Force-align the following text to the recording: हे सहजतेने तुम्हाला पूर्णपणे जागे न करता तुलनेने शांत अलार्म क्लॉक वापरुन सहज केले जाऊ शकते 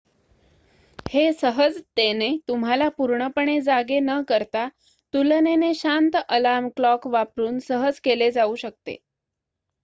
हे 1.09 1.31
सहजतेने 1.33 2.29
तुम्हाला 2.47 2.87
पूर्णपणे 2.89 3.59
जागे 3.61 3.99
न 3.99 4.21
करता 4.27 4.67
तुलनेने 5.13 5.73
शांत 5.73 6.15
अलार्म 6.29 6.69
क्लॉक 6.69 7.07
वापरुन 7.07 7.59
सहज 7.59 7.99
केले 7.99 8.31
जाऊ 8.31 8.55
शकते 8.55 8.97